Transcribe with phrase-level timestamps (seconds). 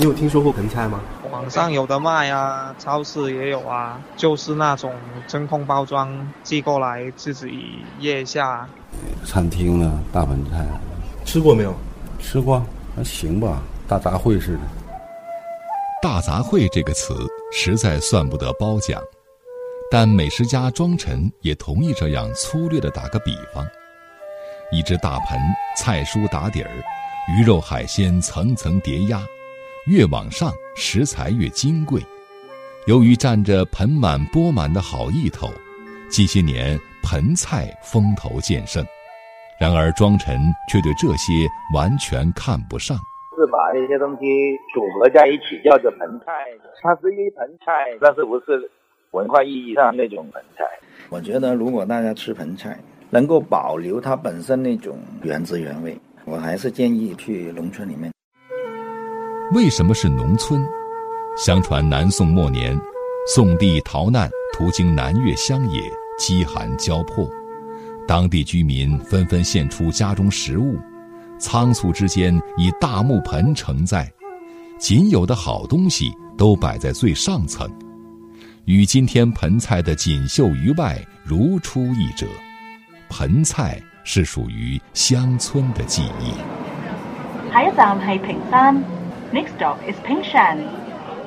[0.00, 1.00] 你有听说过盆菜吗？
[1.32, 4.94] 网上有的卖啊，超市也有啊，就是那种
[5.26, 6.08] 真空包装
[6.44, 8.68] 寄过来自己腌下。
[9.26, 10.64] 餐厅的大盆菜，
[11.24, 11.74] 吃过没有？
[12.20, 12.64] 吃过，
[12.94, 14.60] 还行吧，大杂烩似的。
[16.00, 17.16] 大杂烩这个词
[17.50, 19.02] 实在算不得褒奖，
[19.90, 23.66] 但美食家庄臣也同意这样粗略的打个比方：
[24.70, 25.36] 一只大盆，
[25.76, 26.70] 菜蔬打底儿，
[27.36, 29.20] 鱼肉海鲜层层叠压，
[29.88, 32.00] 越往上食材越金贵。
[32.86, 35.48] 由于占着盆满钵满的好意头，
[36.08, 38.84] 近些年盆菜风头渐盛。
[39.58, 40.38] 然而庄臣
[40.70, 41.32] 却对这些
[41.74, 42.96] 完全看不上。
[43.36, 44.24] 是把一些东西
[44.74, 46.32] 组合在一起，叫做盆菜。
[46.82, 48.70] 它是一盆菜，但是不是
[49.12, 50.64] 文化意义上那种盆菜。
[51.08, 52.78] 我觉得，如果大家吃盆菜，
[53.10, 58.12] 能够保留它本身那种原汁原味，我还是建议去农村里面。
[59.52, 60.62] 为什么是农村？
[61.34, 62.78] 相传南宋末年，
[63.34, 65.82] 宋帝逃难途经南岳乡野，
[66.18, 67.26] 饥寒交迫，
[68.06, 70.78] 当地居民纷纷献出家中食物。
[71.38, 74.12] 仓促之间，以大木盆承载，
[74.78, 77.66] 仅有的好东西都摆在最上层，
[78.66, 82.26] 与今天盆菜的锦绣于外如出一辙。
[83.08, 86.34] 盆菜是属于乡村的记忆。
[87.50, 88.78] 下一站系平山
[89.32, 90.58] ，Next stop is Pingshan。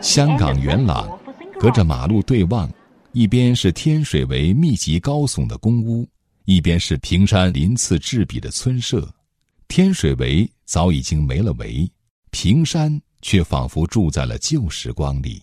[0.00, 1.18] 香港元朗，
[1.60, 2.70] 隔着马路对望，
[3.12, 6.08] 一边是天水围密集高耸的公屋，
[6.44, 9.08] 一边是平山鳞次栉比的村舍。
[9.68, 11.90] 天水围早已经没了围，
[12.30, 15.42] 平山却仿佛住在了旧时光里。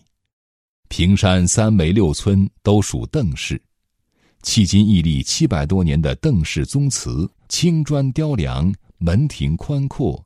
[0.88, 3.60] 平山三围六村都属邓氏，
[4.42, 10.22] 迄今屹立七百多年的邓氏宗祠，青砖雕梁，门庭宽阔，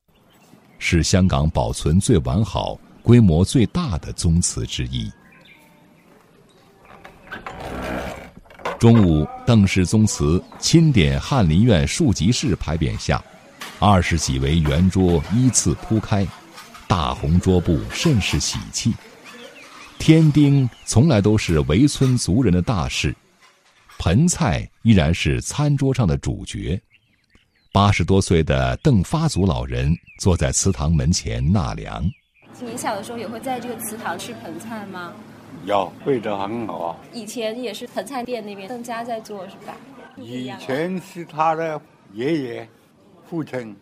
[0.79, 5.11] 是香港保存最完好、规模最大的宗祠之一。
[8.79, 13.23] 中午，邓氏宗祠钦点翰林院庶吉士牌匾下。
[13.81, 16.27] 二十几围圆桌依次铺开，
[16.87, 18.95] 大红桌布甚是喜气。
[19.99, 23.15] 添丁从来都是围村族人的大事，
[23.99, 26.81] 盆菜依然是餐桌上的主角。
[27.75, 32.09] 八十多岁的邓发祖老人坐在祠堂门前纳凉。
[32.61, 35.13] 您小的时候也会在这个祠堂吃盆菜吗？
[35.65, 36.97] 有，味道很好啊。
[37.13, 39.75] 以前也是盆菜店那边邓家在做是吧？
[40.17, 41.81] 以前是他的
[42.13, 42.69] 爷爷。
[43.29, 43.75] 父亲，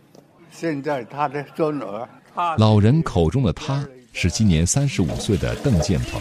[0.51, 2.09] 现在他的孙儿。
[2.57, 6.19] 老人口中的他是今年三十五岁的邓建鹏。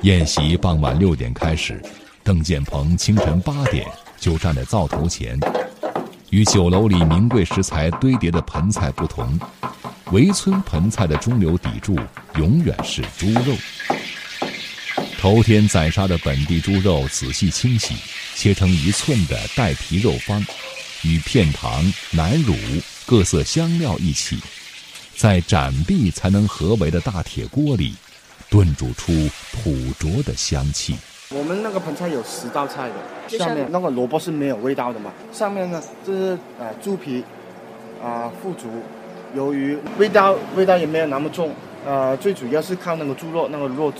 [0.00, 1.78] 宴席傍晚六点开始，
[2.24, 3.86] 邓建鹏清晨八点
[4.16, 5.38] 就站在灶头前。
[6.30, 9.38] 与酒楼里名贵食材堆叠的盆菜不同，
[10.12, 11.98] 围村盆菜的中流砥柱
[12.36, 13.56] 永远是猪肉。
[15.18, 17.94] 头天宰杀的本地猪肉仔细清洗，
[18.34, 20.44] 切成一寸的带皮肉方。
[21.02, 22.54] 与片糖、南乳、
[23.06, 24.36] 各色香料一起，
[25.16, 27.94] 在斩壁才能合围的大铁锅里，
[28.50, 29.12] 炖煮出
[29.52, 30.96] 朴拙的香气。
[31.30, 35.12] 我们那个盆菜有十道菜的，下面那个萝卜是没有味道的嘛？
[35.30, 37.22] 上面呢，这是呃猪皮，
[38.02, 38.66] 啊腐竹，
[39.38, 43.98] 鱿鱼味道味道也没有那么重，呃最主要是靠那个猪肉那个肉质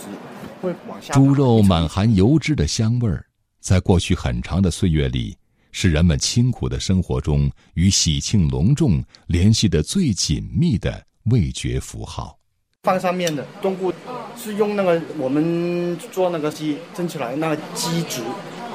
[0.59, 1.13] 会往下。
[1.13, 3.23] 猪肉满含油脂的香味儿，
[3.59, 5.37] 在过去很长的岁月里。
[5.71, 12.38] 是人们清苦的生活中与喜庆隆重联系的最紧密的味觉符号。
[12.83, 13.91] 放上面的冬菇
[14.37, 18.21] 是用那个我们做那个鸡蒸起来那个鸡汁，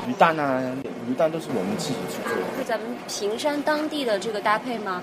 [0.07, 0.61] 鱼蛋啊，
[1.09, 2.37] 鱼蛋都是我们自己去做。
[2.59, 5.03] 是咱们平山当地的这个搭配吗？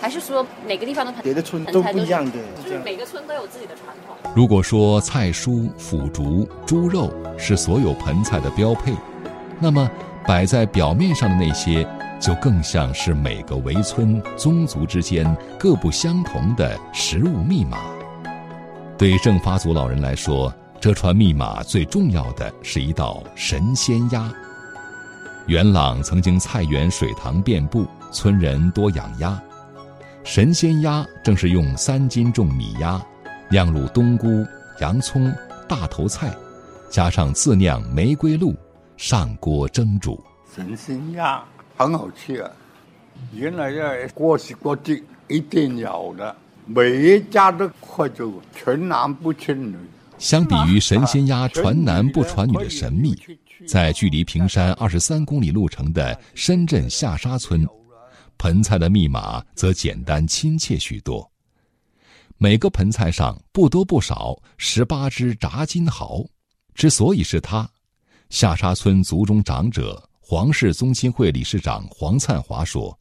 [0.00, 2.38] 还是说每个地方的别的村都不一样的？
[2.64, 4.16] 就是每个村都有自己的传统。
[4.34, 8.94] 如果说菜蔬、腐竹、猪肉是所有盆菜的标配，
[9.60, 9.90] 那么。
[10.26, 11.88] 摆在表面上的那些，
[12.20, 17.78] 就更像是每个围村宗族之间各不相同的食物密码。
[18.98, 24.28] 对郑发祖老人来说，这串密码最重要的是一道神仙鸭。
[25.46, 29.40] 元朗曾经菜园水塘遍布，村人多养鸭。
[30.24, 33.00] 神仙鸭正是用三斤重米鸭，
[33.48, 34.44] 酿入冬菇、
[34.80, 35.32] 洋葱、
[35.68, 36.36] 大头菜，
[36.90, 38.52] 加上自酿玫瑰露。
[38.96, 40.20] 上锅蒸煮，
[40.52, 41.40] 神仙鸭
[41.76, 42.50] 很好吃啊！
[43.32, 46.34] 原来要过时过节一定有的，
[46.70, 49.74] 每一家都快做，传男不传女。
[50.18, 53.16] 相比于神仙鸭传男不传女的神秘，
[53.66, 57.66] 在距离平山二十三公里路程的深圳下沙村，
[58.36, 61.26] 盆菜的密码则简单亲切许多。
[62.36, 66.22] 每个盆菜上不多不少十八只炸金蚝。
[66.74, 67.66] 之所以是他，
[68.28, 72.96] 下沙村族中长者黄氏宗亲会理事长黄灿华说，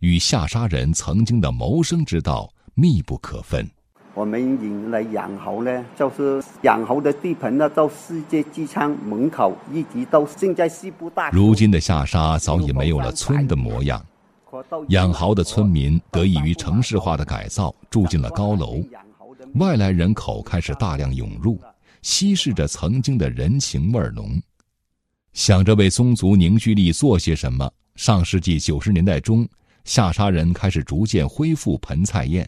[0.00, 3.68] 与下沙人曾经的谋生之道密不可分。
[4.14, 11.30] 我们引来养蚝呢，就是养蚝的地盘呢，到世界机场门口，一直到现在西部大。
[11.30, 14.04] 如今的下沙早已没有了村的模样，
[14.88, 18.82] 养蚝的村民得益于城市化的改造，住进了高楼，
[19.54, 21.58] 外来人口开始大量涌入，
[22.02, 24.40] 稀释着曾经的人情味浓。
[25.32, 29.48] 想着为宗族凝聚力做些什么，上世纪九十年代中，
[29.84, 32.46] 下沙人开始逐渐恢复盆菜宴。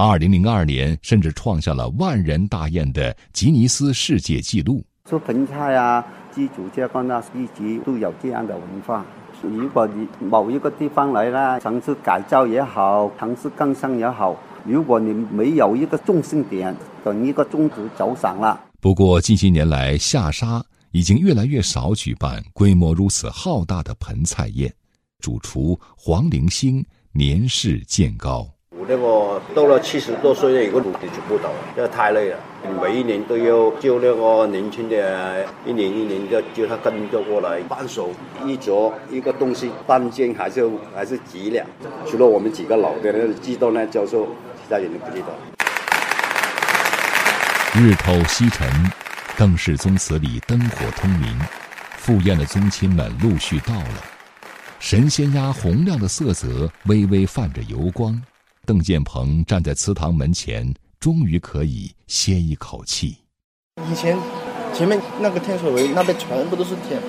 [0.00, 4.84] 二零零二年，甚至创下了万人大宴的吉尼斯世界纪录。
[5.04, 9.04] 做盆菜啊，基础这个呢，一直都有这样的文化。
[9.42, 16.72] 如果你某一个地方来了，城市改造也好，城市更新也好，如果你没有一个中心点，
[17.02, 18.60] 等一个宗旨走散了。
[18.80, 24.72] 不过近些年来，下沙已经越来越少举办规模如此浩大的盆菜宴。
[25.18, 28.48] 主厨黄灵星年事渐高。
[28.90, 32.38] 那个到了七十多岁，一个努力就不到，这太累了。
[32.82, 38.08] 每一年都要叫那个年轻的，一年一年就叫他跟着过来扳手，
[38.46, 41.66] 一着一个东西半斤还是还是几两。
[42.06, 44.26] 除了我们几个老的那知道呢，教授
[44.56, 45.26] 其他人都不知道。
[47.74, 48.66] 日头西沉，
[49.36, 51.38] 邓氏宗祠里灯火通明，
[51.98, 54.02] 赴宴的宗亲们陆续到了，
[54.80, 58.18] 神仙鸭洪亮的色泽微微泛着油光。
[58.68, 60.70] 邓建鹏站在祠堂门前，
[61.00, 63.16] 终于可以歇一口气。
[63.90, 64.14] 以前
[64.74, 67.00] 前面那个天水围那边全部都是田，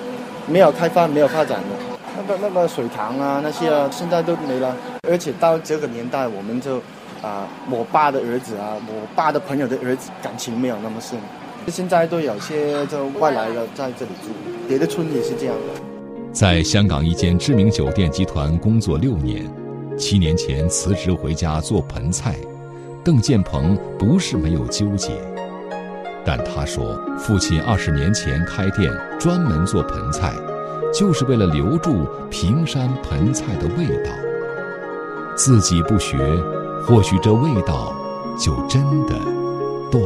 [0.48, 1.68] 没有开发、没有发展的。
[2.16, 4.74] 那个那个水塘啊，那些啊，现在都没了。
[5.06, 6.78] 而且到这个年代，我们就
[7.20, 11.18] 啊，我爸的儿子啊，我爸的朋友的儿子，感情没有那么深。
[11.66, 14.30] 现在都有些就外来的在这里住，
[14.66, 15.82] 别的村也是这样的。
[16.32, 19.59] 在香港一间知名酒店集团工作六年。
[20.00, 22.34] 七年前辞职回家做盆菜，
[23.04, 25.12] 邓建鹏不是没有纠结，
[26.24, 30.32] 但他说，父亲二十年前开店专门做盆菜，
[30.90, 34.10] 就是为了留住平山盆菜的味道。
[35.36, 36.16] 自己不学，
[36.86, 37.94] 或许这味道
[38.38, 39.14] 就真的
[39.92, 40.02] 断。